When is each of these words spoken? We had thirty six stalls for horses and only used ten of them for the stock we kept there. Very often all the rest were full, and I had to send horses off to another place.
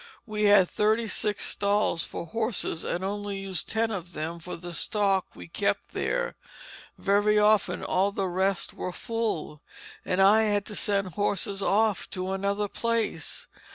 We 0.25 0.45
had 0.45 0.67
thirty 0.67 1.05
six 1.05 1.45
stalls 1.45 2.03
for 2.03 2.25
horses 2.25 2.83
and 2.83 3.03
only 3.03 3.37
used 3.37 3.69
ten 3.69 3.91
of 3.91 4.13
them 4.13 4.39
for 4.39 4.55
the 4.57 4.73
stock 4.73 5.27
we 5.35 5.47
kept 5.47 5.91
there. 5.93 6.35
Very 6.97 7.37
often 7.37 7.83
all 7.83 8.11
the 8.11 8.27
rest 8.27 8.73
were 8.73 8.91
full, 8.91 9.61
and 10.03 10.19
I 10.19 10.41
had 10.41 10.65
to 10.65 10.75
send 10.75 11.09
horses 11.09 11.61
off 11.61 12.09
to 12.09 12.31
another 12.31 12.67
place. 12.67 13.45